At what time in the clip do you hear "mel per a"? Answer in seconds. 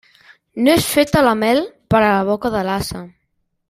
1.43-2.09